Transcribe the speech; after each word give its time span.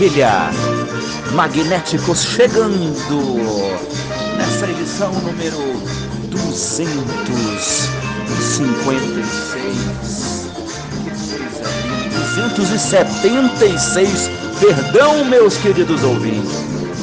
Maravilha! 0.00 0.50
Magnéticos 1.34 2.24
chegando 2.24 2.96
nessa 4.38 4.66
edição 4.70 5.12
número 5.12 5.58
256. 6.30 7.90
Que 8.56 8.84
coisa 8.84 9.04
linda! 9.04 10.00
276, 12.56 14.30
perdão, 14.58 15.24
meus 15.26 15.58
queridos 15.58 16.02
ouvintes. 16.02 16.50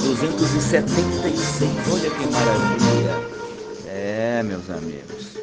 276, 0.04 1.72
olha 1.92 2.10
que 2.10 2.26
maravilha. 2.32 3.16
É, 3.88 4.42
meus 4.44 4.68
amigos. 4.72 5.38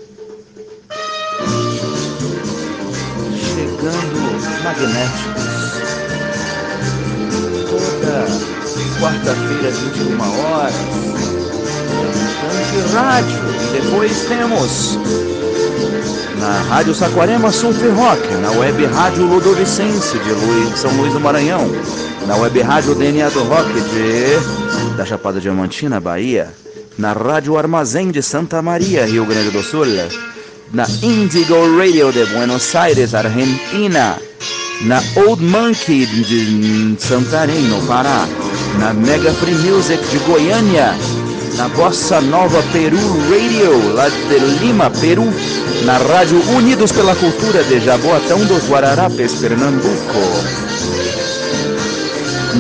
Chegando 3.54 4.18
magnéticos. 4.64 5.53
Quarta-feira, 9.00 9.70
21 9.70 10.20
horas. 10.20 10.74
de 12.74 12.92
rádio. 12.92 13.38
E 13.68 13.80
depois 13.80 14.24
temos 14.26 14.98
na 16.40 16.60
Rádio 16.62 16.94
Saquarema 16.94 17.50
Super 17.50 17.90
Rock, 17.90 18.34
na 18.34 18.50
Web 18.50 18.84
Rádio 18.86 19.24
Ludovicense 19.26 20.18
de 20.18 20.78
São 20.78 20.90
Luís 20.96 21.12
do 21.12 21.20
Maranhão, 21.20 21.70
na 22.26 22.36
Web 22.36 22.60
Rádio 22.60 22.94
DNA 22.94 23.30
do 23.30 23.44
Rock 23.44 23.72
de 23.72 24.96
da 24.96 25.04
Chapada 25.04 25.40
Diamantina, 25.40 26.00
Bahia, 26.00 26.52
na 26.98 27.12
Rádio 27.12 27.56
Armazém 27.56 28.10
de 28.10 28.22
Santa 28.22 28.60
Maria, 28.60 29.06
Rio 29.06 29.24
Grande 29.24 29.50
do 29.50 29.62
Sul, 29.62 29.86
na 30.72 30.86
Indigo 31.02 31.78
Radio 31.78 32.12
de 32.12 32.24
Buenos 32.26 32.74
Aires, 32.74 33.14
Argentina, 33.14 34.18
na 34.82 35.02
Old 35.16 35.42
Monkey 35.42 36.06
de 36.06 36.96
Santarém, 36.98 37.62
no 37.62 37.80
Pará, 37.86 38.26
na 38.78 38.92
Mega 38.92 39.32
Free 39.34 39.54
Music 39.54 40.02
de 40.08 40.18
Goiânia, 40.18 40.94
na 41.56 41.68
Bossa 41.68 42.20
Nova 42.20 42.62
Peru 42.72 42.98
Radio, 43.30 43.94
lá 43.94 44.08
de 44.08 44.38
Lima, 44.64 44.90
Peru, 44.90 45.32
na 45.84 45.98
Rádio 45.98 46.40
Unidos 46.56 46.92
pela 46.92 47.14
Cultura 47.14 47.62
de 47.64 47.80
Jaboatão 47.80 48.44
dos 48.44 48.68
Guararapes, 48.68 49.34
Pernambuco, 49.34 50.44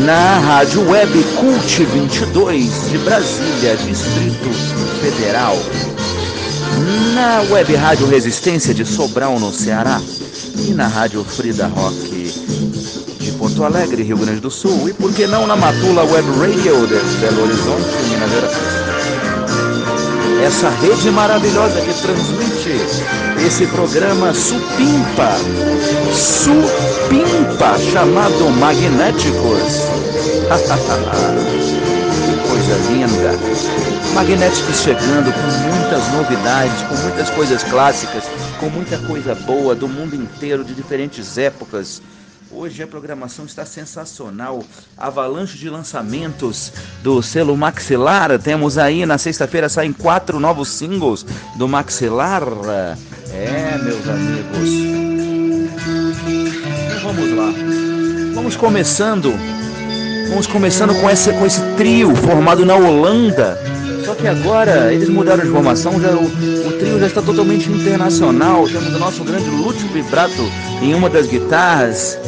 na 0.04 0.38
Rádio 0.38 0.88
Web 0.88 1.24
Cult 1.36 1.84
22 1.84 2.90
de 2.90 2.98
Brasília, 2.98 3.76
Distrito 3.76 4.50
Federal, 5.00 5.56
na 7.14 7.42
Web 7.52 7.74
Rádio 7.74 8.06
Resistência 8.06 8.74
de 8.74 8.84
Sobral, 8.84 9.38
no 9.38 9.52
Ceará, 9.52 10.00
e 10.56 10.72
na 10.72 10.86
Rádio 10.86 11.24
Frida 11.24 11.66
Rock 11.66 12.13
Porto 13.54 13.64
Alegre, 13.64 14.02
Rio 14.02 14.18
Grande 14.18 14.40
do 14.40 14.50
Sul, 14.50 14.88
e 14.88 14.92
por 14.92 15.12
que 15.14 15.28
não 15.28 15.46
na 15.46 15.54
Matula 15.54 16.02
Web 16.02 16.28
Radio 16.40 16.86
de 16.88 17.16
Belo 17.18 17.44
Horizonte, 17.44 17.86
Minas 18.10 18.30
Gerais 18.30 18.84
essa 20.44 20.68
rede 20.68 21.10
maravilhosa 21.10 21.80
que 21.80 21.94
transmite 22.02 22.72
esse 23.46 23.66
programa 23.68 24.34
supimpa, 24.34 25.30
supimpa, 26.12 27.78
chamado 27.90 28.50
Magnéticos. 28.50 29.88
coisa 32.46 32.76
linda. 32.90 33.38
Magnéticos 34.12 34.80
chegando 34.80 35.32
com 35.32 35.48
muitas 35.70 36.12
novidades, 36.12 36.82
com 36.82 36.94
muitas 36.96 37.30
coisas 37.30 37.62
clássicas, 37.62 38.24
com 38.60 38.68
muita 38.68 38.98
coisa 38.98 39.34
boa 39.34 39.74
do 39.74 39.88
mundo 39.88 40.14
inteiro, 40.14 40.62
de 40.62 40.74
diferentes 40.74 41.38
épocas. 41.38 42.02
Hoje 42.56 42.84
a 42.84 42.86
programação 42.86 43.44
está 43.46 43.66
sensacional. 43.66 44.62
Avalanche 44.96 45.58
de 45.58 45.68
lançamentos 45.68 46.72
do 47.02 47.20
selo 47.20 47.56
Maxilar. 47.56 48.38
Temos 48.38 48.78
aí 48.78 49.04
na 49.04 49.18
sexta-feira 49.18 49.68
saem 49.68 49.92
quatro 49.92 50.38
novos 50.38 50.68
singles 50.68 51.26
do 51.56 51.66
Maxilar. 51.66 52.44
É, 53.32 53.76
meus 53.82 54.08
amigos. 54.08 54.68
Então 56.86 57.12
vamos 57.12 57.36
lá. 57.36 57.52
Vamos 58.34 58.54
começando. 58.54 59.34
Vamos 60.28 60.46
começando 60.46 60.94
com 61.00 61.10
esse, 61.10 61.32
com 61.32 61.44
esse 61.44 61.60
trio 61.76 62.14
formado 62.14 62.64
na 62.64 62.76
Holanda. 62.76 63.58
Só 64.04 64.14
que 64.14 64.28
agora 64.28 64.92
eles 64.92 65.08
mudaram 65.08 65.42
de 65.42 65.50
formação, 65.50 66.00
já, 66.00 66.10
o, 66.10 66.24
o 66.24 66.72
trio 66.78 67.00
já 67.00 67.06
está 67.06 67.22
totalmente 67.22 67.70
internacional. 67.70 68.64
Temos 68.68 68.94
o 68.94 68.98
nosso 68.98 69.24
grande 69.24 69.48
Lúcio 69.50 69.88
Vibrato 69.88 70.42
em 70.80 70.94
uma 70.94 71.10
das 71.10 71.26
guitarras. 71.26 72.18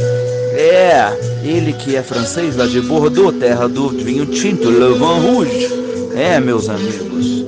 É, 0.76 1.40
ele 1.42 1.72
que 1.72 1.96
é 1.96 2.02
francês, 2.02 2.54
lá 2.54 2.66
de 2.66 2.82
Bordeaux, 2.82 3.34
terra 3.38 3.66
do 3.66 3.88
vinho 3.88 4.26
tinto, 4.26 4.68
Le 4.68 4.92
Vin 4.92 5.26
Rouge. 5.26 5.70
É, 6.14 6.38
meus 6.38 6.68
amigos. 6.68 7.46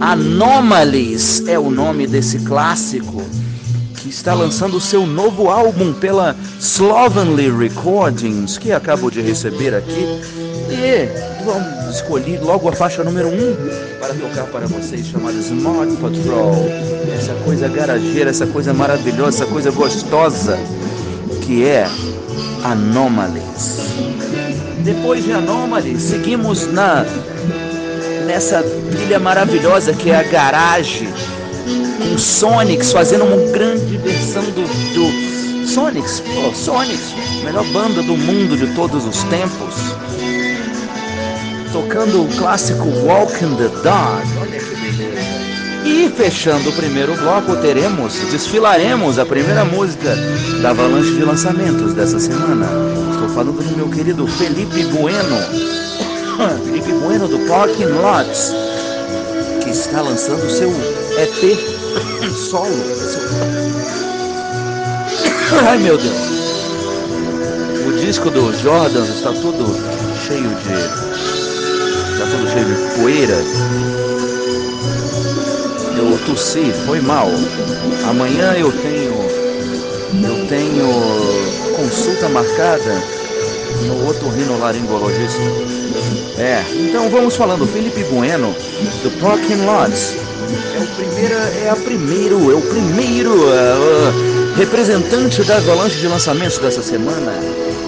Anomalies 0.00 1.46
é 1.46 1.58
o 1.58 1.70
nome 1.70 2.06
desse 2.06 2.38
clássico 2.38 3.22
que 3.96 4.08
está 4.08 4.32
lançando 4.32 4.80
seu 4.80 5.06
novo 5.06 5.50
álbum 5.50 5.92
pela 5.92 6.34
Slovenly 6.58 7.50
Recordings, 7.50 8.56
que 8.56 8.72
acabo 8.72 9.10
de 9.10 9.20
receber 9.20 9.74
aqui. 9.74 10.06
E 10.70 11.44
vamos 11.44 11.96
escolher 11.96 12.40
logo 12.40 12.66
a 12.66 12.72
faixa 12.72 13.04
número 13.04 13.28
1 13.28 13.32
um 13.32 13.98
para 14.00 14.14
tocar 14.14 14.46
para 14.46 14.66
vocês, 14.66 15.06
chamada 15.06 15.36
Smart 15.36 15.94
Patrol. 15.96 16.54
Essa 17.14 17.34
coisa 17.44 17.68
garageira, 17.68 18.30
essa 18.30 18.46
coisa 18.46 18.72
maravilhosa, 18.72 19.44
essa 19.44 19.52
coisa 19.52 19.70
gostosa 19.70 20.58
que 21.42 21.66
é 21.66 21.86
Anomalies. 22.64 23.80
Depois 24.84 25.24
de 25.24 25.32
Anomalies, 25.32 26.02
seguimos 26.02 26.66
na 26.66 27.04
nessa 28.26 28.62
trilha 28.92 29.18
maravilhosa 29.18 29.92
que 29.92 30.10
é 30.10 30.16
a 30.20 30.22
Garage, 30.22 31.08
com 31.98 32.16
Sonics 32.16 32.92
fazendo 32.92 33.24
uma 33.24 33.50
grande 33.50 33.96
versão 33.96 34.44
do, 34.44 34.62
do 34.94 35.66
Sonics, 35.66 36.20
pô, 36.20 36.54
Sonics, 36.54 37.14
melhor 37.44 37.64
banda 37.72 38.02
do 38.02 38.16
mundo 38.16 38.56
de 38.56 38.72
todos 38.74 39.04
os 39.04 39.22
tempos. 39.24 39.74
Tocando 41.72 42.22
o 42.22 42.28
clássico 42.36 42.88
Walk 43.04 43.44
in 43.44 43.56
the 43.56 43.68
Dark. 43.82 44.26
Olha. 44.40 44.59
E 45.84 46.08
fechando 46.10 46.68
o 46.68 46.72
primeiro 46.72 47.14
bloco, 47.14 47.54
teremos, 47.56 48.12
desfilaremos 48.30 49.18
a 49.18 49.24
primeira 49.24 49.64
música 49.64 50.14
da 50.60 50.70
avalanche 50.70 51.12
de 51.12 51.24
lançamentos 51.24 51.94
dessa 51.94 52.18
semana. 52.18 52.66
Estou 53.12 53.28
falando 53.30 53.62
do 53.62 53.76
meu 53.76 53.88
querido 53.88 54.26
Felipe 54.26 54.84
Bueno. 54.84 55.36
Felipe 56.64 56.92
Bueno 56.92 57.28
do 57.28 57.38
Parking 57.46 57.84
Lots, 57.84 58.52
que 59.62 59.70
está 59.70 60.02
lançando 60.02 60.50
seu 60.50 60.70
EP 61.18 61.56
solo. 62.50 62.66
Ai 65.66 65.78
meu 65.78 65.96
Deus. 65.96 66.40
O 67.86 67.92
disco 67.98 68.28
do 68.30 68.52
Jordan 68.62 69.04
está 69.04 69.32
todo 69.32 69.64
cheio 70.26 70.42
de. 70.42 70.74
Está 72.12 72.26
todo 72.26 72.46
cheio 72.52 72.66
de 72.66 72.74
poeira. 73.00 73.38
Eu 76.00 76.18
tossi, 76.24 76.72
foi 76.86 76.98
mal. 77.00 77.28
Amanhã 78.08 78.54
eu 78.54 78.72
tenho. 78.72 79.20
Eu 80.24 80.46
tenho 80.46 81.76
consulta 81.76 82.28
marcada 82.30 83.02
no 83.86 84.08
otorrinolaringologista. 84.08 85.38
É, 86.38 86.64
então 86.74 87.10
vamos 87.10 87.36
falando. 87.36 87.66
Felipe 87.66 88.02
Bueno, 88.04 88.54
do 89.02 89.10
Parking 89.20 89.66
Lots. 89.66 90.16
É, 90.74 90.82
o 90.82 90.86
primeiro, 90.96 91.34
é 91.34 91.68
a 91.68 91.76
primeiro, 91.76 92.50
é 92.50 92.54
o 92.54 92.62
primeiro 92.62 93.34
uh, 93.34 94.56
representante 94.56 95.44
da 95.44 95.58
avalanche 95.58 95.98
de 95.98 96.08
lançamentos 96.08 96.58
dessa 96.58 96.82
semana 96.82 97.32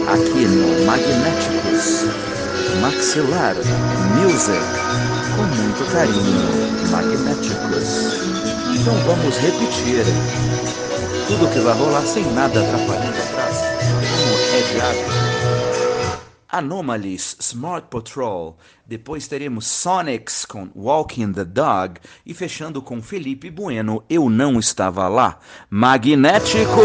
aqui 0.06 0.44
no 0.44 0.84
Magnéticos 0.84 2.04
Maxilar 2.80 3.56
Music 4.20 5.11
com 5.42 5.56
muito 5.56 5.84
carinho, 5.92 6.90
magnéticos. 6.90 8.22
Então 8.78 8.94
vamos 9.06 9.36
repetir. 9.38 10.04
Tudo 11.26 11.52
que 11.52 11.58
vai 11.60 11.76
rolar 11.76 12.02
sem 12.02 12.24
nada 12.32 12.60
atrapalhando 12.60 13.18
atrás. 13.18 13.56
como 14.18 14.36
é 14.54 14.60
de 14.60 14.80
hábito. 14.80 15.22
Anomalies, 16.48 17.36
Smart 17.40 17.88
Patrol. 17.90 18.56
Depois 18.86 19.26
teremos 19.26 19.66
Sonics 19.66 20.44
com 20.44 20.68
Walking 20.76 21.32
the 21.32 21.44
Dog. 21.44 21.98
E 22.26 22.34
fechando 22.34 22.82
com 22.82 23.02
Felipe 23.02 23.50
Bueno, 23.50 24.04
Eu 24.08 24.28
Não 24.28 24.58
Estava 24.60 25.08
Lá. 25.08 25.38
Magnéticos! 25.70 26.76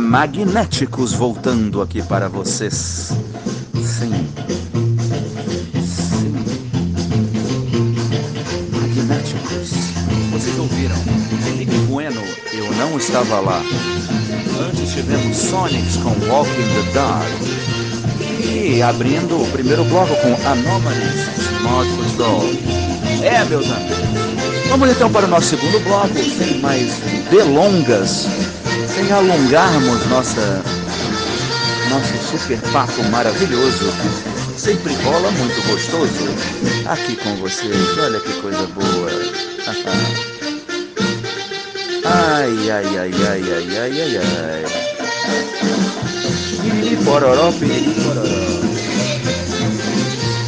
Magnéticos 0.00 1.12
voltando 1.12 1.80
aqui 1.80 2.02
para 2.02 2.28
vocês. 2.28 3.12
Sim. 3.74 4.26
Sim. 5.78 6.34
Magnéticos. 8.72 9.70
Vocês 10.32 10.58
ouviram? 10.58 10.96
Felipe 11.44 11.76
Bueno, 11.88 12.20
eu 12.52 12.70
não 12.74 12.98
estava 12.98 13.38
lá. 13.40 13.62
Antes 14.68 14.92
tivemos 14.92 15.36
Sonics 15.36 15.96
com 15.98 16.10
Walk 16.28 16.50
in 16.50 16.84
the 16.84 16.92
Dark. 16.92 17.28
E 18.40 18.82
abrindo 18.82 19.40
o 19.40 19.46
primeiro 19.52 19.84
bloco 19.84 20.14
com 20.16 20.34
Anomalies, 20.48 21.28
Smart 21.58 21.90
Football. 21.90 22.42
É, 23.22 23.44
meus 23.44 23.70
amigos. 23.70 24.31
Vamos 24.72 24.90
então 24.90 25.12
para 25.12 25.26
o 25.26 25.28
nosso 25.28 25.48
segundo 25.48 25.78
bloco, 25.80 26.14
sem 26.14 26.58
mais 26.60 26.94
delongas, 27.30 28.26
sem 28.88 29.12
alongarmos 29.12 30.06
nossa, 30.06 30.62
nosso 31.90 32.30
super 32.30 32.58
papo 32.72 33.04
maravilhoso. 33.10 33.92
Sempre 34.56 34.94
rola 35.04 35.30
muito 35.32 35.60
gostoso 35.68 36.26
aqui 36.86 37.16
com 37.16 37.36
vocês. 37.36 37.98
Olha 37.98 38.18
que 38.18 38.32
coisa 38.40 38.66
boa. 38.68 39.10
Ai, 42.04 42.70
ai, 42.70 42.86
ai, 42.98 43.12
ai, 43.28 43.42
ai, 43.52 43.78
ai, 43.78 44.00
ai, 44.00 44.16
ai. 44.16 44.64
Piriri 46.62 46.96
pororó, 47.04 47.52
piriri 47.52 47.90
pororó. 48.00 48.24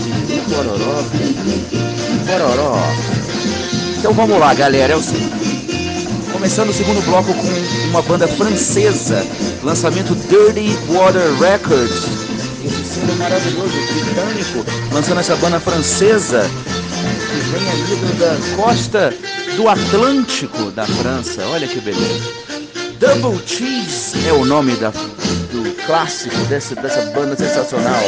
Piriri 0.02 0.40
pororó, 0.48 1.04
piriri 1.12 2.24
pororó. 2.26 3.13
Então 4.04 4.12
vamos 4.12 4.38
lá, 4.38 4.52
galera. 4.52 4.92
É 4.92 4.96
o 4.96 5.02
seguinte. 5.02 6.28
Começando 6.30 6.68
o 6.68 6.74
segundo 6.74 7.02
bloco 7.06 7.32
com 7.32 7.88
uma 7.88 8.02
banda 8.02 8.28
francesa, 8.28 9.26
lançamento 9.62 10.14
Dirty 10.14 10.76
Water 10.92 11.32
Records. 11.40 12.04
Esse 12.62 13.00
selo 13.00 13.16
maravilhoso, 13.16 13.72
britânico, 13.72 14.66
lançando 14.92 15.20
essa 15.20 15.34
banda 15.36 15.58
francesa, 15.58 16.42
que 16.42 17.36
vem 17.50 17.70
ali 17.70 18.12
da 18.18 18.56
costa 18.62 19.14
do 19.56 19.70
Atlântico 19.70 20.70
da 20.72 20.84
França. 20.84 21.42
Olha 21.46 21.66
que 21.66 21.80
beleza. 21.80 22.30
Double 23.00 23.40
Cheese 23.46 24.28
é 24.28 24.34
o 24.34 24.44
nome 24.44 24.76
da, 24.76 24.90
do 24.90 25.86
clássico 25.86 26.36
dessa, 26.44 26.74
dessa 26.74 27.10
banda 27.12 27.34
sensacional. 27.36 28.02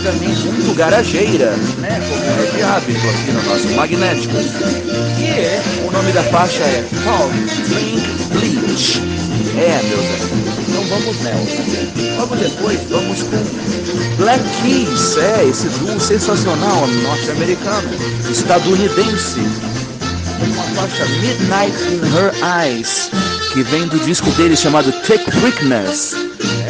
E 0.00 0.02
também 0.02 0.28
muito 0.30 0.74
garageira, 0.74 1.50
né? 1.78 2.00
Como 2.08 2.24
é 2.24 2.56
de 2.56 2.62
hábito 2.62 3.06
aqui 3.06 3.32
no 3.32 3.42
nosso 3.42 3.68
Magnético. 3.68 4.34
E 5.18 5.24
é, 5.24 5.62
o 5.86 5.90
nome 5.90 6.10
da 6.12 6.22
faixa 6.24 6.62
é 6.62 6.82
Talk, 7.04 7.34
Drink, 7.68 8.00
Bleach. 8.30 9.02
É, 9.58 9.82
meus 9.82 10.06
amigos. 10.22 10.68
Então 10.68 10.82
vamos 10.84 11.20
nela. 11.20 12.18
Logo 12.18 12.34
depois 12.36 12.80
vamos 12.88 13.22
com 13.24 14.16
Black 14.16 14.42
Keys, 14.62 15.18
é, 15.18 15.44
esse 15.44 15.68
duo 15.68 16.00
sensacional 16.00 16.86
norte-americano, 16.86 17.90
estadunidense 18.30 19.40
uma 20.42 20.64
faixa 20.88 21.04
Midnight 21.04 21.76
in 21.92 22.00
Her 22.16 22.32
Eyes, 22.64 23.10
que 23.52 23.62
vem 23.64 23.86
do 23.86 23.98
disco 23.98 24.30
dele 24.30 24.56
chamado 24.56 24.90
Tick 25.02 25.22
Quickness. 25.30 26.14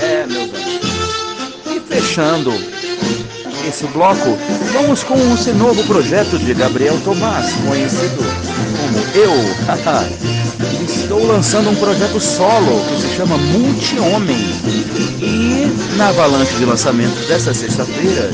É, 0.03 0.27
meus 0.27 0.53
amigos. 0.53 0.91
E 1.67 1.81
fechando 1.89 2.80
esse 3.69 3.87
bloco, 3.89 4.39
vamos 4.73 5.03
com 5.03 5.17
esse 5.35 5.53
novo 5.53 5.83
projeto 5.85 6.39
de 6.39 6.55
Gabriel 6.55 6.99
Tomás, 7.05 7.53
conhecido 7.67 8.25
como 8.81 8.99
Eu. 9.15 9.33
Estou 10.85 11.27
lançando 11.27 11.71
um 11.71 11.75
projeto 11.75 12.21
solo 12.21 12.85
que 12.87 13.01
se 13.01 13.17
chama 13.17 13.37
Multi-Homem. 13.37 14.37
E 15.21 15.97
na 15.97 16.09
avalanche 16.09 16.55
de 16.55 16.65
lançamento 16.65 17.27
dessa 17.27 17.53
sexta-feira 17.53 18.31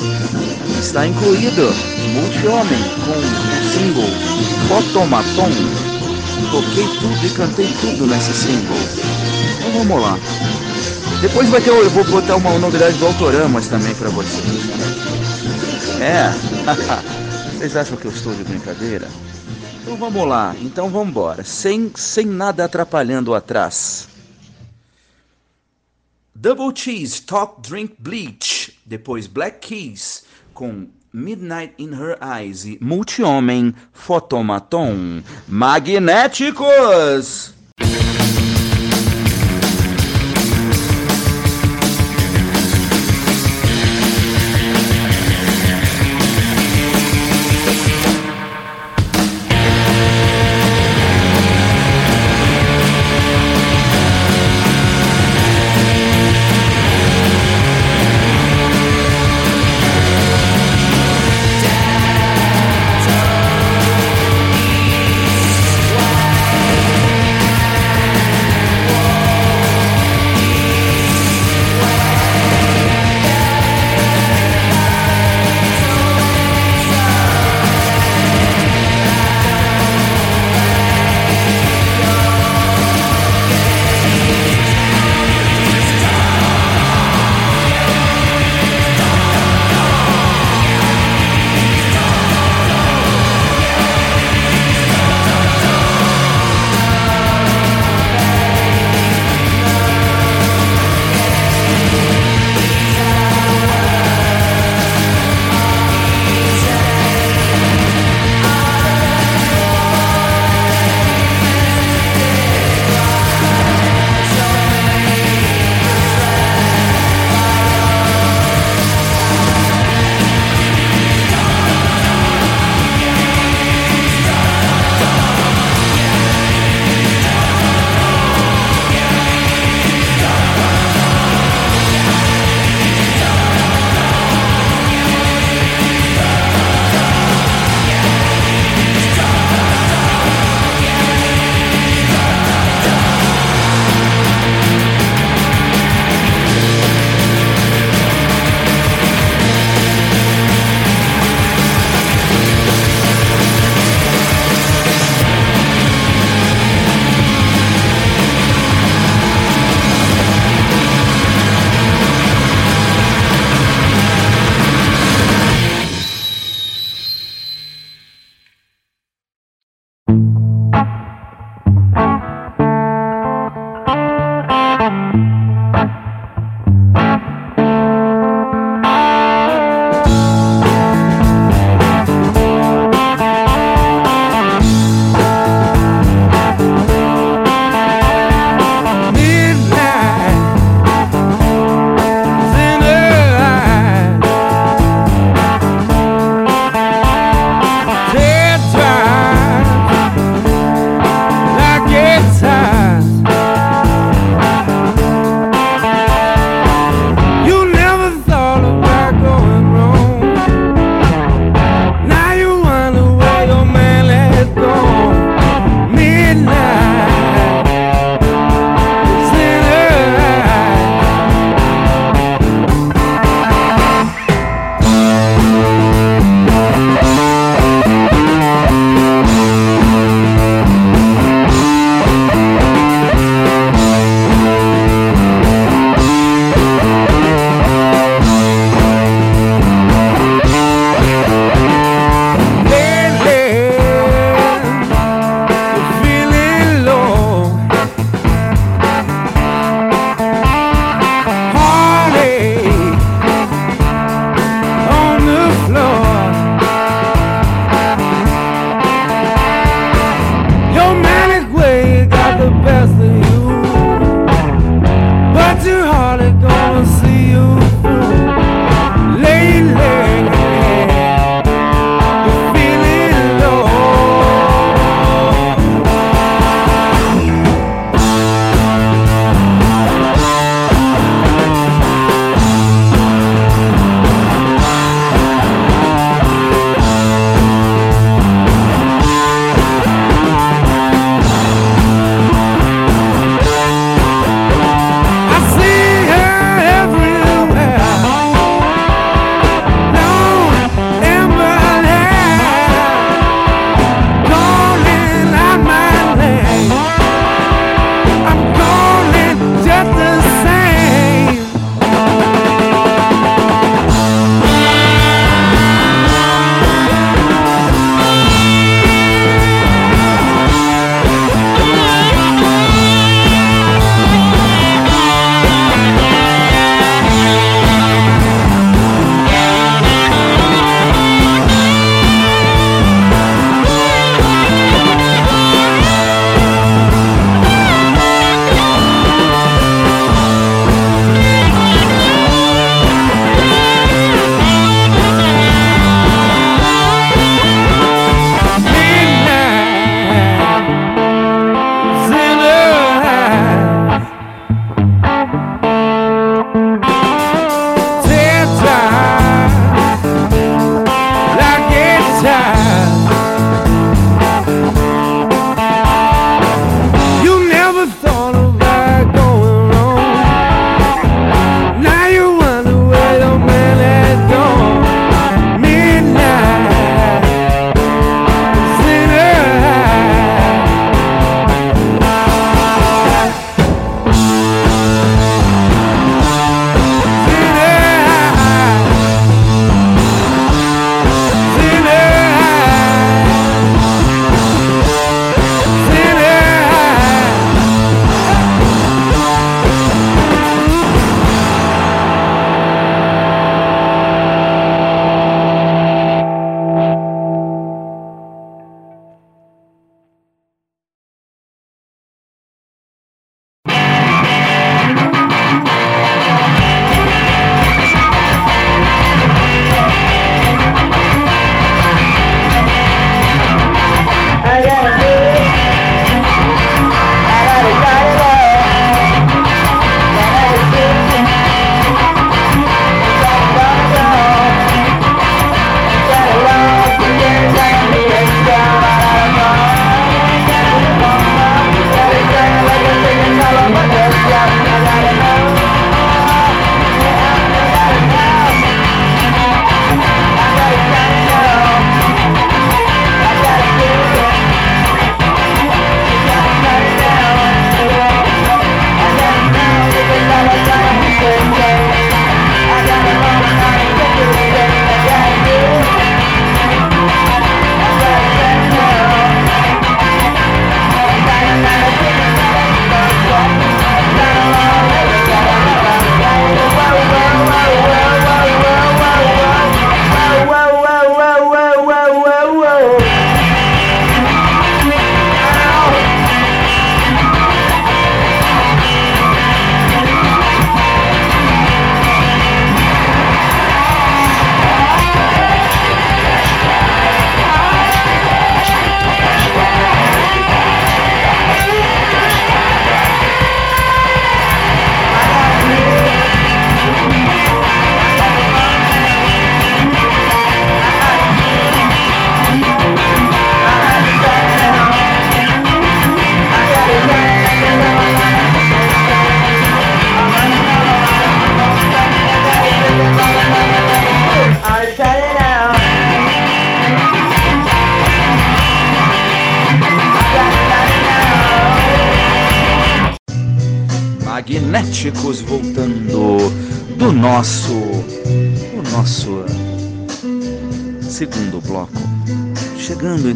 está 0.78 1.06
incluído 1.06 1.72
Multi-Homem 2.12 2.84
com 3.04 3.12
o 3.12 3.70
single 3.72 4.10
Fotomaton. 4.68 5.50
Toquei 6.50 6.86
tudo 7.00 7.26
e 7.26 7.30
cantei 7.30 7.74
tudo 7.80 8.06
nesse 8.06 8.32
single. 8.34 8.76
Então 9.58 9.72
vamos 9.72 10.02
lá. 10.02 10.18
Depois 11.20 11.48
vai 11.48 11.60
ter, 11.60 11.70
eu 11.70 11.90
vou 11.90 12.04
botar 12.04 12.36
uma 12.36 12.58
novidade 12.58 12.98
do 12.98 13.06
Autoramas 13.06 13.68
também 13.68 13.94
pra 13.94 14.10
vocês. 14.10 14.75
É, 16.06 16.30
vocês 17.58 17.76
acham 17.76 17.96
que 17.96 18.04
eu 18.04 18.12
estou 18.12 18.32
de 18.32 18.44
brincadeira? 18.44 19.08
Então 19.82 19.96
vamos 19.96 20.24
lá, 20.28 20.54
então 20.60 20.88
vamos 20.88 21.08
embora, 21.08 21.42
sem, 21.42 21.90
sem 21.96 22.24
nada 22.24 22.64
atrapalhando 22.64 23.34
atrás. 23.34 24.06
Double 26.32 26.70
Cheese, 26.72 27.22
Talk, 27.22 27.60
Drink, 27.60 27.96
Bleach. 27.98 28.78
Depois 28.86 29.26
Black 29.26 29.66
Keys 29.66 30.22
com 30.54 30.86
Midnight 31.12 31.74
in 31.76 31.92
Her 31.92 32.16
Eyes 32.22 32.64
e 32.64 32.78
Multi-Homem, 32.80 33.74
Fotomaton. 33.92 35.24
Magnéticos! 35.48 36.66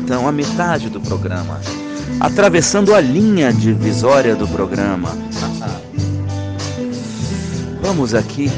Então 0.02 0.26
à 0.26 0.32
metade 0.32 0.88
do 0.88 1.00
programa, 1.00 1.60
atravessando 2.18 2.94
a 2.94 3.00
linha 3.00 3.52
divisória 3.52 4.34
do 4.34 4.48
programa. 4.48 5.10
Vamos 7.82 8.14
aqui. 8.14 8.50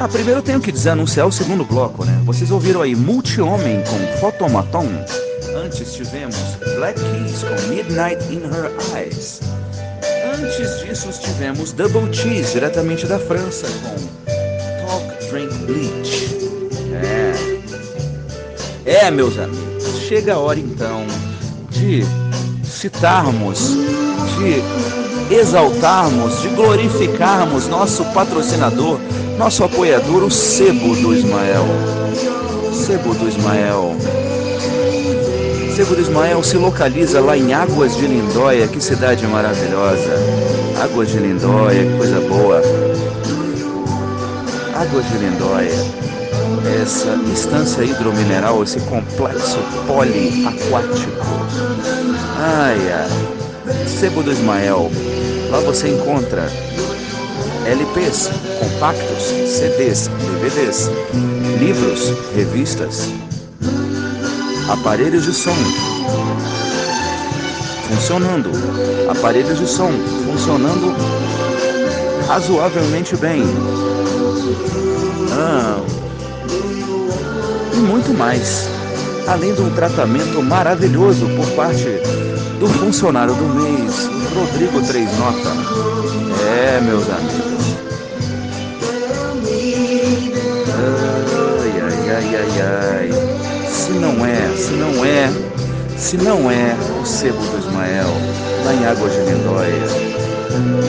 Ah, 0.00 0.08
primeiro 0.08 0.40
eu 0.40 0.42
tenho 0.42 0.60
que 0.60 0.70
dizer 0.70 0.90
anunciar 0.90 1.26
o 1.26 1.32
segundo 1.32 1.64
bloco, 1.64 2.04
né? 2.04 2.20
Vocês 2.24 2.50
ouviram 2.50 2.82
aí 2.82 2.94
Multi-Homem 2.94 3.82
com 3.84 4.20
Fotomaton. 4.20 4.86
Antes 5.56 5.92
tivemos 5.94 6.36
Black 6.76 7.00
Keys 7.00 7.42
com 7.42 7.68
Midnight 7.68 8.22
in 8.32 8.42
Her 8.44 8.70
Eyes. 8.96 9.40
Antes 10.34 10.84
disso 10.84 11.20
tivemos 11.20 11.72
Double 11.72 12.12
Cheese, 12.12 12.52
diretamente 12.52 13.06
da 13.06 13.18
França, 13.18 13.66
com 13.82 13.96
Talk 14.86 15.30
Drink 15.30 15.52
Bleach. 15.66 16.07
É. 18.88 19.10
Meus 19.10 19.38
amigos, 19.38 20.00
chega 20.08 20.32
a 20.32 20.38
hora 20.38 20.58
então 20.58 21.04
de 21.68 22.02
citarmos, 22.64 23.76
de 24.38 25.34
exaltarmos, 25.34 26.40
de 26.40 26.48
glorificarmos 26.48 27.68
nosso 27.68 28.02
patrocinador, 28.14 28.98
nosso 29.36 29.62
apoiador, 29.62 30.24
o 30.24 30.30
Sebo 30.30 30.96
do 30.96 31.14
Ismael. 31.14 31.66
Sebo 32.72 33.12
do 33.14 33.28
Ismael. 33.28 33.94
Sebo 35.76 35.94
do 35.94 36.00
Ismael 36.00 36.42
se 36.42 36.56
localiza 36.56 37.20
lá 37.20 37.36
em 37.36 37.52
Águas 37.52 37.94
de 37.94 38.06
Lindóia, 38.06 38.66
que 38.68 38.80
cidade 38.80 39.26
maravilhosa. 39.26 40.14
Águas 40.82 41.10
de 41.10 41.18
Lindóia, 41.18 41.84
que 41.84 41.98
coisa 41.98 42.20
boa. 42.20 42.62
Águas 44.74 45.06
de 45.10 45.18
Lindóia 45.18 46.07
essa 46.66 47.14
instância 47.30 47.82
hidromineral, 47.82 48.62
esse 48.62 48.80
complexo 48.80 49.58
poliaquático. 49.86 51.26
Ai, 52.38 52.92
ai. 52.92 53.86
Sebo 53.86 54.22
do 54.22 54.32
Ismael. 54.32 54.90
Lá 55.50 55.60
você 55.60 55.88
encontra 55.88 56.50
LPs, 57.66 58.30
compactos, 58.58 59.24
CDs, 59.24 60.08
DVDs, 60.08 60.90
livros, 61.58 62.12
revistas, 62.34 63.08
aparelhos 64.68 65.24
de 65.24 65.32
som 65.32 65.54
funcionando, 67.88 68.50
aparelhos 69.10 69.58
de 69.58 69.66
som 69.66 69.90
funcionando 70.26 70.94
razoavelmente 72.26 73.16
bem. 73.16 73.42
Ah, 75.32 75.80
e 77.78 77.80
muito 77.80 78.12
mais. 78.12 78.68
Além 79.26 79.54
de 79.54 79.62
um 79.62 79.70
tratamento 79.70 80.42
maravilhoso 80.42 81.28
por 81.36 81.46
parte 81.52 81.86
do 82.58 82.66
funcionário 82.66 83.34
do 83.34 83.44
mês, 83.54 84.10
Rodrigo 84.34 84.82
Três 84.82 85.08
Nota. 85.18 85.50
É, 86.44 86.80
meus 86.80 87.04
amigos. 87.08 87.68
Ai, 90.74 91.72
ai, 91.82 92.10
ai, 92.16 92.36
ai, 92.36 92.62
ai. 92.62 93.68
Se 93.70 93.92
não 93.92 94.26
é, 94.26 94.56
se 94.56 94.72
não 94.72 95.04
é, 95.04 95.30
se 95.96 96.16
não 96.16 96.50
é 96.50 96.76
o 97.00 97.06
sebo 97.06 97.38
do 97.38 97.58
Ismael, 97.58 98.08
lá 98.64 98.74
em 98.74 98.86
Águas 98.86 99.12
de 99.12 99.20
Lindóia, 99.20 99.86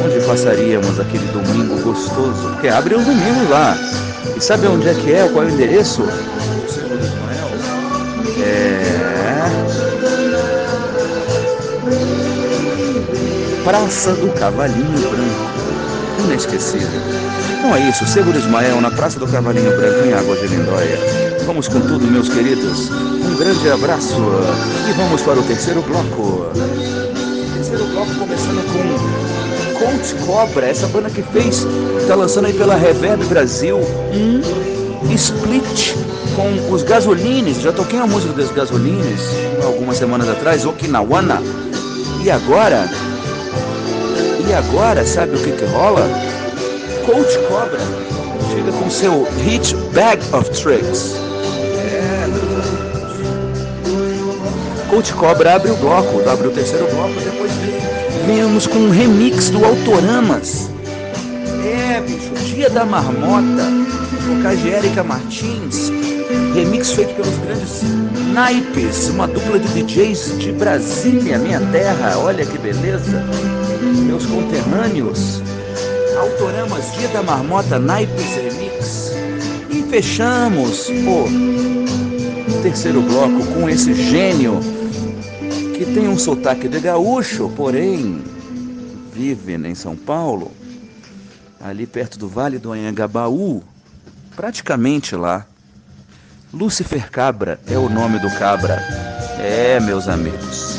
onde 0.05 0.25
passaríamos 0.25 0.99
aquele 0.99 1.27
domingo 1.27 1.81
gostoso? 1.83 2.49
Porque 2.49 2.67
abre 2.67 2.95
os 2.95 3.05
domingos 3.05 3.49
lá. 3.49 3.77
E 4.35 4.41
sabe 4.41 4.67
onde 4.67 4.87
é 4.87 4.93
que 4.93 5.13
é? 5.13 5.27
Qual 5.27 5.43
é 5.43 5.47
o 5.47 5.49
endereço? 5.51 6.03
Praça 13.69 14.13
do 14.13 14.29
Cavalinho 14.29 14.99
Branco. 14.99 16.23
Inesquecível. 16.25 16.89
Então 17.59 17.75
é 17.75 17.87
isso, 17.87 18.03
Sebo 18.07 18.31
do 18.31 18.39
Ismael 18.39 18.81
na 18.81 18.89
Praça 18.89 19.19
do 19.19 19.27
Cavalinho 19.27 19.69
Branco 19.77 20.07
em 20.07 20.11
Águas 20.11 20.39
de 20.39 20.47
Lindóia. 20.47 20.97
Vamos 21.45 21.67
com 21.67 21.79
tudo, 21.79 22.07
meus 22.07 22.29
queridos. 22.29 22.89
Um 22.89 23.35
grande 23.37 23.69
abraço 23.69 24.15
e 24.89 24.91
vamos 24.93 25.21
para 25.21 25.39
o 25.39 25.43
terceiro 25.43 25.83
bloco. 25.83 26.47
Terceiro 27.53 27.85
bloco 27.93 28.15
começando 28.15 28.65
com 28.73 29.85
Colt 29.85 30.25
Cobra, 30.25 30.65
essa 30.65 30.87
banda 30.87 31.11
que 31.11 31.21
fez, 31.21 31.67
tá 32.07 32.15
lançando 32.15 32.47
aí 32.47 32.53
pela 32.53 32.75
Reverb 32.75 33.23
Brasil 33.25 33.77
um 33.77 35.13
split 35.13 35.93
com 36.35 36.73
os 36.73 36.81
Gasolines. 36.81 37.61
Já 37.61 37.71
toquei 37.71 37.99
a 37.99 38.07
música 38.07 38.33
dos 38.33 38.49
Gasolines 38.49 39.21
algumas 39.63 39.95
semanas 39.97 40.27
atrás, 40.27 40.65
Okinawana. 40.65 41.39
E 42.23 42.31
agora, 42.31 42.89
e 44.49 44.53
agora, 44.53 45.05
sabe 45.05 45.35
o 45.35 45.39
que 45.39 45.51
que 45.51 45.65
rola? 45.65 46.09
Coach 47.05 47.37
Cobra 47.47 47.79
chega 48.51 48.71
com 48.71 48.89
seu 48.89 49.27
hit 49.43 49.75
Bag 49.93 50.19
of 50.33 50.49
Tricks. 50.49 51.15
Coach 54.89 55.13
Cobra 55.13 55.53
abre 55.53 55.69
o 55.69 55.75
bloco, 55.75 56.27
abre 56.27 56.47
o 56.47 56.51
terceiro 56.51 56.87
bloco, 56.87 57.13
depois 57.21 57.51
vemos 58.25 58.65
com 58.65 58.79
um 58.79 58.89
remix 58.89 59.51
do 59.51 59.63
Autoramas. 59.63 60.71
É, 61.63 62.01
bicho, 62.01 62.33
Dia 62.45 62.71
da 62.71 62.85
Marmota, 62.85 63.67
de 64.55 64.67
Erika 64.67 65.03
Martins, 65.03 65.91
remix 66.55 66.91
feito 66.91 67.13
pelos 67.13 67.37
grandes 67.37 67.83
naipes, 68.33 69.09
uma 69.09 69.27
dupla 69.27 69.59
de 69.59 69.83
DJs 69.83 70.39
de 70.39 70.51
Brasília, 70.53 71.37
minha 71.37 71.59
terra, 71.71 72.17
olha 72.17 72.43
que 72.43 72.57
beleza, 72.57 73.23
meus 73.81 74.25
conterrâneos. 74.25 75.41
Autoramas 76.17 76.91
Dia 76.93 77.07
da 77.09 77.23
Marmota 77.23 77.79
Naipes 77.79 78.35
Remix. 78.35 79.11
E 79.69 79.83
fechamos 79.83 80.87
o 80.89 82.61
terceiro 82.61 83.01
bloco 83.01 83.45
com 83.53 83.69
esse 83.69 83.93
gênio 83.93 84.59
que 85.77 85.85
tem 85.85 86.09
um 86.09 86.17
sotaque 86.19 86.67
de 86.67 86.79
gaúcho, 86.79 87.49
porém 87.55 88.21
vive 89.13 89.55
em 89.55 89.75
São 89.75 89.95
Paulo, 89.95 90.51
ali 91.61 91.85
perto 91.85 92.19
do 92.19 92.27
Vale 92.27 92.57
do 92.57 92.71
Anhangabaú, 92.71 93.63
praticamente 94.35 95.15
lá. 95.15 95.45
Lúcifer 96.53 97.11
Cabra 97.11 97.59
é 97.67 97.77
o 97.77 97.89
nome 97.89 98.17
do 98.19 98.29
cabra. 98.31 98.81
É, 99.39 99.79
meus 99.79 100.07
amigos. 100.07 100.78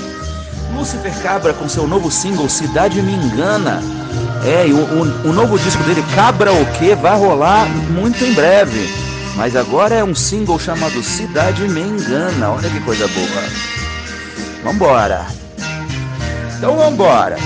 Lúcifer 0.80 1.12
Cabra 1.22 1.52
com 1.52 1.68
seu 1.68 1.86
novo 1.86 2.10
single 2.10 2.48
Cidade 2.48 3.02
Me 3.02 3.12
Engana. 3.12 3.82
É, 4.42 4.66
e 4.66 4.72
o, 4.72 4.78
o, 4.78 5.28
o 5.28 5.32
novo 5.32 5.58
disco 5.58 5.82
dele, 5.82 6.02
Cabra 6.14 6.54
o 6.54 6.72
Que, 6.72 6.94
vai 6.94 7.18
rolar 7.18 7.68
muito 7.68 8.24
em 8.24 8.32
breve. 8.32 8.88
Mas 9.36 9.54
agora 9.54 9.96
é 9.96 10.02
um 10.02 10.14
single 10.14 10.58
chamado 10.58 11.02
Cidade 11.02 11.68
Me 11.68 11.82
Engana. 11.82 12.52
Olha 12.52 12.70
que 12.70 12.80
coisa 12.80 13.06
boa. 13.08 13.42
Vambora. 14.64 15.26
Então 16.56 16.74
vambora. 16.74 17.36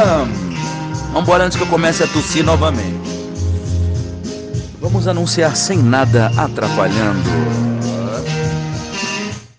vambora 1.12 1.44
antes 1.44 1.58
que 1.58 1.62
eu 1.62 1.68
comece 1.68 2.04
a 2.04 2.06
tossir 2.06 2.42
novamente. 2.42 3.04
Vamos 4.80 5.06
anunciar 5.06 5.54
sem 5.54 5.76
nada 5.76 6.32
atrapalhando. 6.38 7.28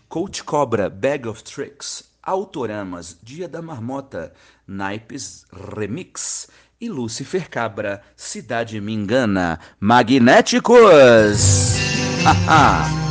Coach 0.09 0.43
Cobra, 0.43 0.89
Bag 0.89 1.27
of 1.27 1.43
Tricks, 1.43 2.14
Autoramas, 2.25 3.17
Dia 3.21 3.47
da 3.47 3.61
Marmota, 3.61 4.33
Naipes 4.67 5.45
Remix 5.53 6.49
e 6.81 6.89
Lucifer 6.89 7.47
Cabra, 7.49 8.01
Cidade 8.15 8.81
Me 8.81 8.93
Engana, 8.93 9.59
Magnéticos! 9.79 11.75
Haha! 12.25 13.04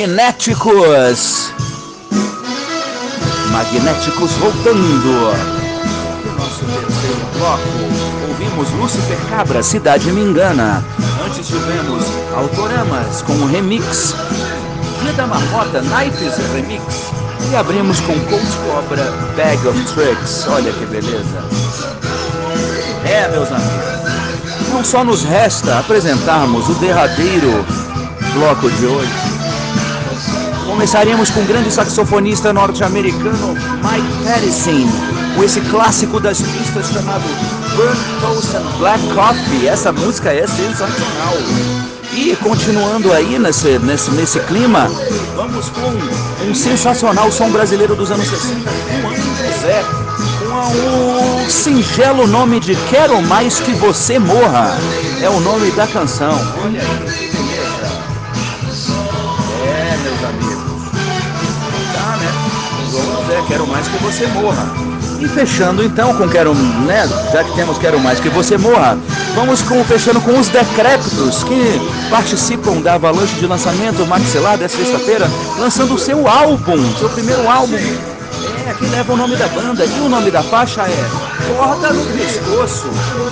Magnéticos! 0.00 1.52
Magnéticos 3.52 4.32
voltando! 4.38 5.34
No 6.24 6.32
nosso 6.38 6.64
terceiro 6.64 7.26
bloco, 7.34 7.68
ouvimos 8.30 8.70
Lúcifer 8.70 9.18
Cabra, 9.28 9.62
Cidade 9.62 10.10
Me 10.10 10.22
Engana. 10.22 10.82
Antes 11.22 11.48
tivemos 11.48 12.06
Autoramas 12.34 13.20
com 13.20 13.34
o 13.34 13.46
remix, 13.46 14.14
Dia 15.02 15.12
da 15.12 15.26
Marmota, 15.26 15.82
Remix. 16.54 16.82
E 17.52 17.56
abrimos 17.56 18.00
com 18.00 18.18
Cold 18.20 18.56
Cobra, 18.66 19.04
Bag 19.36 19.68
of 19.68 19.84
Tricks. 19.92 20.46
Olha 20.48 20.72
que 20.72 20.86
beleza! 20.86 21.44
É, 23.04 23.28
meus 23.28 23.52
amigos, 23.52 24.70
não 24.72 24.82
só 24.82 25.04
nos 25.04 25.24
resta 25.24 25.78
apresentarmos 25.78 26.70
o 26.70 26.74
derradeiro 26.76 27.66
bloco 28.32 28.70
de 28.70 28.86
hoje. 28.86 29.29
Começaríamos 30.70 31.30
com 31.30 31.40
o 31.40 31.44
grande 31.44 31.70
saxofonista 31.70 32.52
norte-americano 32.52 33.54
Mike 33.54 34.24
Patterson, 34.24 34.88
com 35.34 35.42
esse 35.42 35.60
clássico 35.62 36.20
das 36.20 36.40
pistas 36.40 36.86
chamado 36.92 37.24
Burn 37.74 37.98
Toast 38.20 38.56
and 38.56 38.78
Black 38.78 39.04
Coffee. 39.12 39.66
Essa 39.66 39.90
música 39.90 40.32
é 40.32 40.46
sensacional. 40.46 41.34
E 42.12 42.36
continuando 42.36 43.12
aí 43.12 43.36
nesse, 43.38 43.80
nesse, 43.80 44.12
nesse 44.12 44.38
clima, 44.40 44.88
vamos 45.34 45.68
com 45.70 46.48
um 46.48 46.54
sensacional 46.54 47.32
som 47.32 47.50
brasileiro 47.50 47.96
dos 47.96 48.12
anos 48.12 48.28
60, 48.28 48.70
Juan 49.02 49.14
José, 49.16 49.84
com 50.38 51.46
o 51.46 51.50
singelo 51.50 52.28
nome 52.28 52.60
de 52.60 52.76
Quero 52.88 53.20
Mais 53.22 53.58
Que 53.58 53.72
Você 53.72 54.20
Morra. 54.20 54.78
É 55.20 55.28
o 55.28 55.40
nome 55.40 55.70
da 55.72 55.86
canção. 55.88 56.32
Olha 56.64 56.80
aí, 56.80 57.29
Quero 63.46 63.66
mais 63.66 63.86
que 63.88 63.96
você 63.98 64.26
morra. 64.28 64.90
E 65.20 65.28
fechando 65.28 65.84
então 65.84 66.14
com 66.16 66.28
Quero, 66.28 66.54
né? 66.54 67.06
Já 67.32 67.44
que 67.44 67.54
temos 67.54 67.76
Quero 67.76 68.00
Mais 68.00 68.18
Que 68.18 68.30
Você 68.30 68.56
Morra, 68.56 68.98
vamos 69.34 69.60
com, 69.60 69.84
fechando 69.84 70.18
com 70.20 70.38
os 70.38 70.48
decrépitos 70.48 71.44
que 71.44 71.78
participam 72.08 72.80
da 72.80 72.94
avalanche 72.94 73.34
de 73.34 73.46
lançamento 73.46 74.06
maxilar 74.06 74.56
dessa 74.56 74.78
sexta-feira, 74.78 75.30
lançando 75.58 75.94
o 75.94 75.98
seu 75.98 76.26
álbum, 76.26 76.78
seu 76.98 77.10
primeiro 77.10 77.46
álbum. 77.50 77.76
É, 78.66 78.72
que 78.72 78.86
leva 78.86 79.12
o 79.12 79.16
nome 79.16 79.36
da 79.36 79.48
banda 79.48 79.84
e 79.84 80.00
o 80.00 80.08
nome 80.08 80.30
da 80.30 80.42
faixa 80.42 80.82
é 80.82 81.30
Corda 81.56 81.92
no 81.92 82.04
Pescoço. 82.16 82.88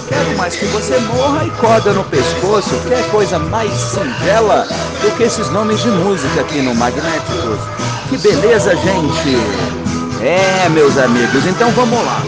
Quero 0.09 0.37
mais 0.37 0.57
que 0.57 0.67
você 0.67 0.99
morra 0.99 1.47
e 1.47 1.51
corda 1.53 1.93
no 1.93 2.05
pescoço. 2.05 2.75
Quer 2.87 3.09
coisa 3.11 3.39
mais 3.39 3.73
singela 3.73 4.67
do 5.01 5.17
que 5.17 5.23
esses 5.23 5.49
nomes 5.51 5.81
de 5.81 5.89
música 5.89 6.41
aqui 6.41 6.61
no 6.61 6.75
Magnéticos. 6.75 7.61
Que 8.11 8.19
beleza, 8.19 8.75
gente! 8.77 9.78
É, 10.21 10.69
meus 10.69 10.99
amigos, 10.99 11.47
então 11.47 11.71
vamos 11.71 12.05
lá. 12.05 12.23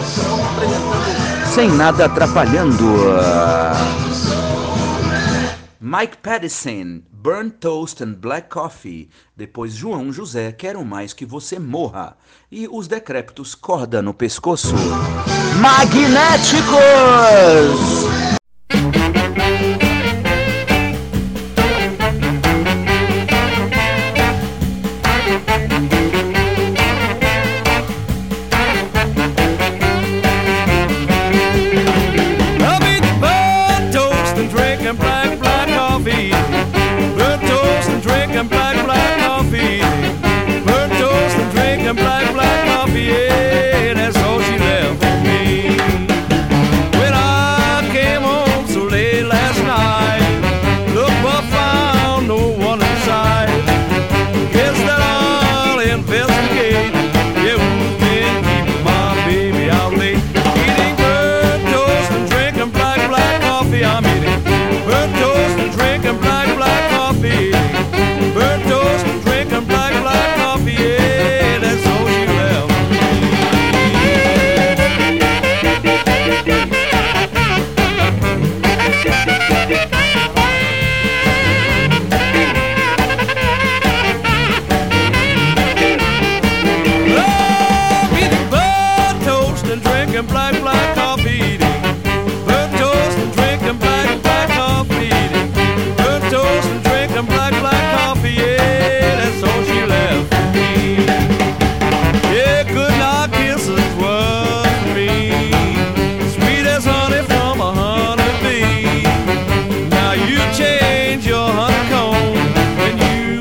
Sem 1.53 1.69
nada 1.69 2.05
atrapalhando. 2.05 2.85
Mike 5.79 6.17
Patterson, 6.17 7.01
Burn 7.11 7.49
Toast 7.49 8.01
and 8.03 8.13
Black 8.13 8.47
Coffee. 8.49 9.09
Depois 9.35 9.73
João 9.73 10.11
José, 10.13 10.53
Quero 10.53 10.85
Mais 10.85 11.11
Que 11.11 11.25
Você 11.25 11.59
Morra. 11.59 12.15
E 12.49 12.65
os 12.71 12.87
decrépitos 12.87 13.53
Corda 13.55 14.01
no 14.01 14.13
Pescoço. 14.13 14.73
Magnéticos! 15.59 16.71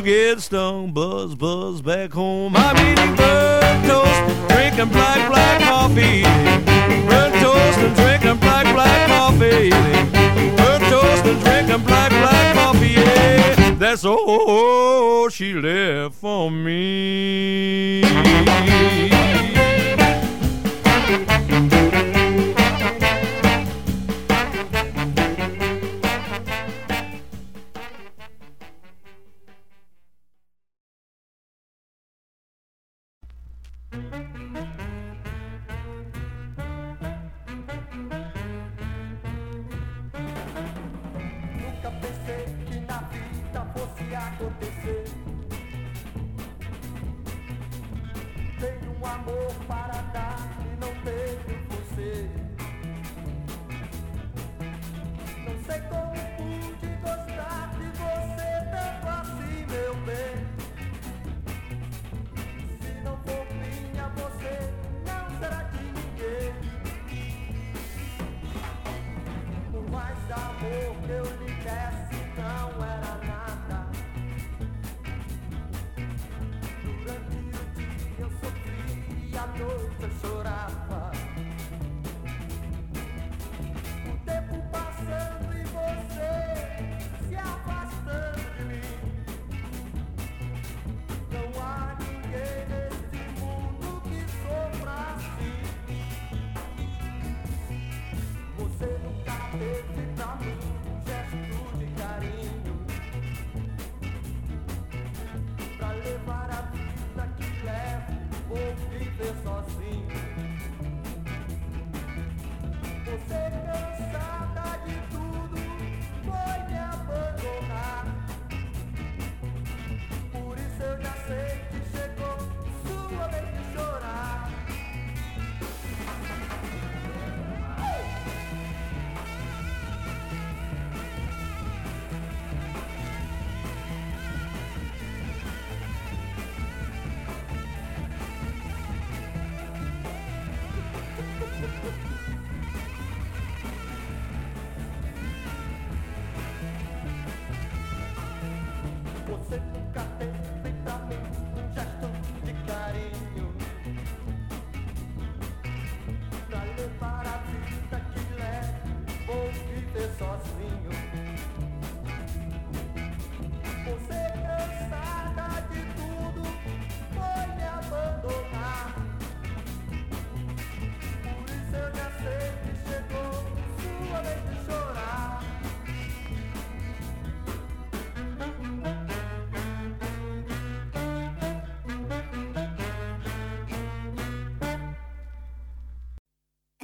get 0.01 0.41
stung, 0.41 0.93
Buzz, 0.93 1.35
buzz 1.35 1.83
back 1.83 2.13
home. 2.13 2.55
I'm 2.57 2.77
eating 2.77 3.17
burnt 3.17 3.87
toast, 3.87 4.49
drinking 4.49 4.89
black, 4.89 5.29
black 5.29 5.61
coffee. 5.63 6.23
Burnt 7.07 7.35
toast 7.43 7.79
and 7.79 7.95
drinking 7.97 8.39
black, 8.39 8.65
black 8.75 9.09
coffee. 9.09 9.71
Burnt 10.57 10.85
toast 10.85 11.25
and 11.27 11.41
drinking 11.45 11.85
black, 11.87 12.11
black 12.11 12.55
coffee. 12.55 12.93
Yeah, 12.93 13.75
that's 13.75 14.05
all 14.05 15.29
she 15.29 15.55
left 15.55 16.15
for 16.15 16.51
me. 16.51 18.01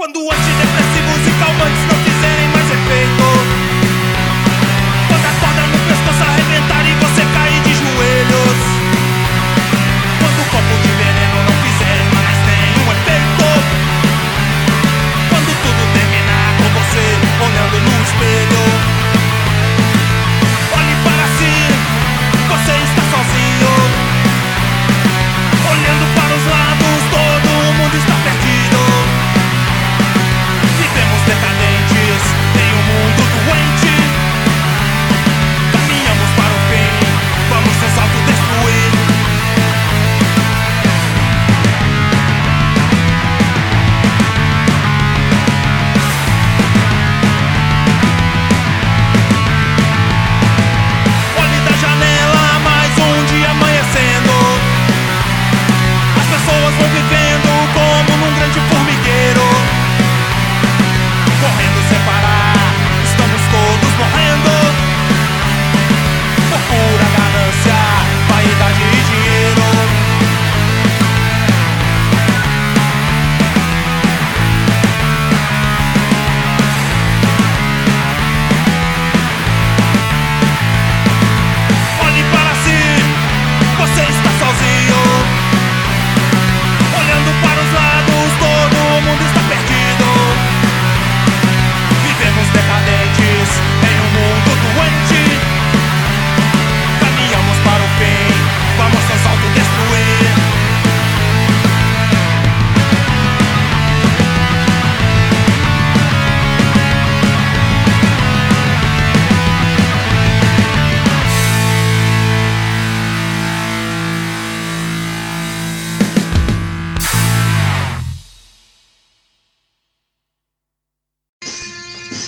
and 0.07 0.15
do 0.15 0.25
what 0.25 0.39
you 0.39 0.66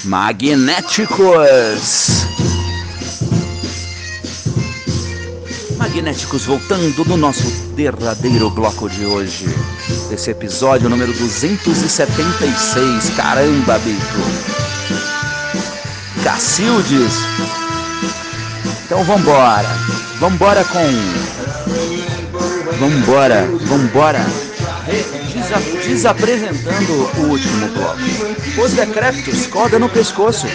Magnéticos. 0.09 2.25
Magnéticos 5.77 6.47
voltando 6.47 7.05
no 7.05 7.19
nosso 7.19 7.45
derradeiro 7.77 8.49
bloco 8.49 8.89
de 8.89 9.05
hoje. 9.05 9.55
Esse 10.11 10.31
episódio 10.31 10.89
número 10.89 11.13
276. 11.13 13.11
Caramba, 13.11 13.79
bicho. 13.81 14.23
Cacildes. 16.25 17.13
Então 18.87 19.05
vambora. 19.05 19.69
Vambora 20.19 20.65
com. 20.65 20.89
Vambora, 22.79 23.47
vambora. 23.67 24.47
Desa 25.49 25.61
desapresentando 25.82 27.11
o 27.16 27.20
último 27.30 27.68
bloco. 27.68 27.99
Os 28.62 28.72
decrépitos, 28.72 29.46
corda 29.46 29.78
no 29.78 29.88
pescoço. 29.88 30.46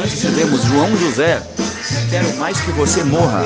Antes 0.00 0.20
tivemos 0.20 0.62
João 0.62 0.96
José. 0.96 1.42
Quero 2.08 2.32
mais 2.36 2.60
que 2.60 2.70
você 2.72 3.02
morra. 3.02 3.42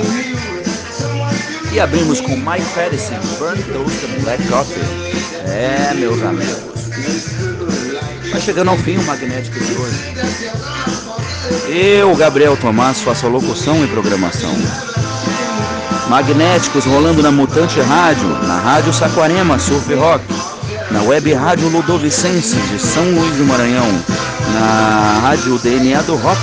E 1.73 1.81
abrimos 1.81 2.21
com 2.21 2.37
Mike 2.37 2.69
Patterson, 2.75 3.19
Burn 3.39 3.63
Toast 3.63 4.05
and 4.05 4.21
Black 4.21 4.47
Coffee. 4.49 4.83
É, 5.47 5.95
meus 5.95 6.23
amigos. 6.23 6.59
Vai 8.31 8.41
chegando 8.43 8.69
ao 8.69 8.77
fim 8.77 8.99
o 8.99 9.03
Magnético 9.05 9.59
de 9.59 9.73
hoje. 9.73 10.15
Eu, 11.69 12.15
Gabriel 12.15 12.59
Tomás, 12.59 13.01
faço 13.01 13.25
a 13.27 13.31
locução 13.31 13.83
e 13.83 13.89
programação. 13.89 14.55
Magnéticos 16.13 16.85
rolando 16.85 17.23
na 17.23 17.31
Mutante 17.31 17.81
Rádio, 17.81 18.29
na 18.47 18.59
Rádio 18.59 18.93
Saquarema 18.93 19.59
Surf 19.59 19.95
Rock, 19.95 20.23
na 20.91 21.01
Web 21.05 21.33
Rádio 21.33 21.71
Ludovicense 21.71 22.55
de 22.55 22.79
São 22.79 23.03
Luís 23.03 23.35
do 23.37 23.47
Maranhão, 23.47 23.89
na 24.53 25.21
Rádio 25.23 25.59
DNA 25.59 26.03
do 26.03 26.15
Rock 26.17 26.39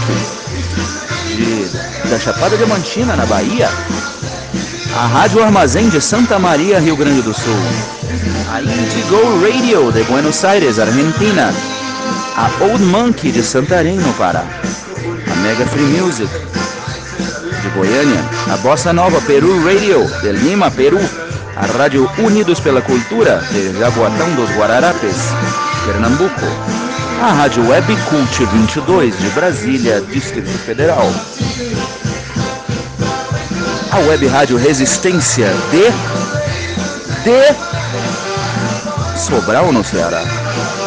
de, 1.36 1.70
da 2.10 2.18
Chapada 2.18 2.58
Diamantina, 2.58 3.16
na 3.16 3.28
Bahia, 3.28 3.70
a 4.98 5.06
Rádio 5.06 5.44
Armazém 5.44 5.88
de 5.88 6.02
Santa 6.02 6.40
Maria, 6.40 6.80
Rio 6.80 6.98
Grande 6.98 7.22
do 7.22 7.32
Sul, 7.32 7.54
a 8.52 8.62
Indigo 8.64 9.40
Radio 9.40 9.92
de 9.92 10.02
Buenos 10.06 10.44
Aires, 10.44 10.80
Argentina, 10.80 11.54
a 12.36 12.64
Old 12.64 12.84
Monkey 12.86 13.32
de 13.32 13.44
Santarém, 13.44 13.98
no 13.98 14.14
Pará, 14.14 14.46
a 15.32 15.36
Mega 15.44 15.68
Free 15.68 15.84
Music 15.84 16.28
de 17.62 17.70
Goiânia, 17.70 18.24
a 18.51 18.57
Bossa 18.57 18.93
Nova 18.93 19.20
Peru 19.22 19.64
Radio 19.64 20.05
de 20.22 20.32
Lima, 20.32 20.72
Peru, 20.72 20.99
a 21.55 21.66
Rádio 21.66 22.10
Unidos 22.18 22.60
pela 22.60 22.82
Cultura 22.82 23.41
de 23.51 23.78
Jaboatão 23.78 24.34
dos 24.36 24.49
Guararapes, 24.51 25.16
Pernambuco, 25.86 26.45
a 27.22 27.34
Rádio 27.34 27.68
Web 27.68 27.95
Cult 28.10 28.45
22 28.45 29.18
de 29.18 29.30
Brasília, 29.30 30.01
Distrito 30.01 30.49
Federal, 30.60 31.12
a 33.91 33.97
Web 34.07 34.28
Rádio 34.28 34.57
Resistência 34.57 35.47
de 35.72 35.91
de 37.24 37.55
Sobral 39.20 39.72
no 39.74 39.84
Ceará, 39.84 40.24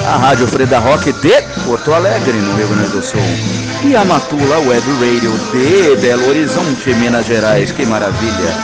a 0.06 0.16
Rádio 0.16 0.46
Freda 0.46 0.78
Rock 0.78 1.12
de 1.12 1.42
Porto 1.64 1.92
Alegre 1.92 2.32
no 2.32 2.56
Rio 2.56 2.68
Grande 2.68 2.88
do 2.88 3.02
Sul 3.02 3.61
e 3.84 3.96
a 3.96 4.04
Matula 4.04 4.58
Web 4.60 4.84
Radio 5.00 5.32
de 5.50 5.96
Belo 6.00 6.28
Horizonte, 6.28 6.94
Minas 6.94 7.26
Gerais. 7.26 7.72
Que 7.72 7.84
maravilha! 7.84 8.54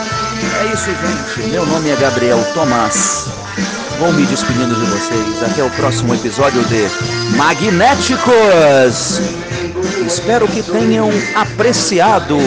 É 0.61 0.73
isso, 0.73 0.87
gente. 0.87 1.51
Meu 1.51 1.67
nome 1.67 1.91
é 1.91 1.97
Gabriel 1.97 2.39
Tomás. 2.55 3.27
Vou 3.99 4.13
me 4.13 4.25
despedindo 4.27 4.75
de 4.75 4.87
vocês. 4.87 5.43
Até 5.43 5.63
o 5.65 5.71
próximo 5.71 6.15
episódio 6.15 6.63
de 6.65 6.89
Magnéticos. 7.37 9.21
Espero 10.07 10.47
que 10.47 10.63
tenham 10.63 11.11
apreciado 11.35 12.39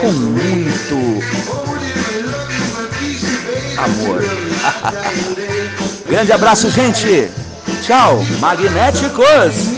com 0.00 0.12
muito 0.12 1.24
amor. 3.78 4.22
Grande 6.06 6.32
abraço, 6.32 6.70
gente. 6.70 7.30
Tchau, 7.82 8.22
Magnéticos. 8.40 9.69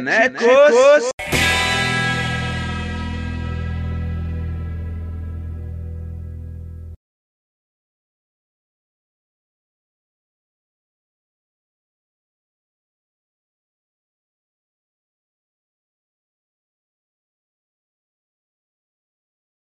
Magnéticos. 0.00 1.15